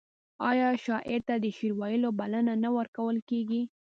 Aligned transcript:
آیا 0.49 0.69
شاعر 0.85 1.19
ته 1.27 1.33
د 1.43 1.45
شعر 1.57 1.71
ویلو 1.79 2.09
بلنه 2.19 2.53
نه 2.63 2.69
ورکول 2.77 3.17
کیږي؟ 3.29 3.61